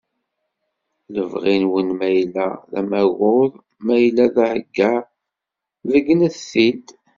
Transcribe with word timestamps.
Lebɣi-nwen 1.13 1.87
ma 1.99 2.07
yella 2.15 2.47
d 2.71 2.73
amaɣud, 2.79 3.51
ma 3.85 3.95
yella 4.03 4.25
d 4.35 4.35
aheggar 4.43 5.01
beggnet-t-id 5.89 6.85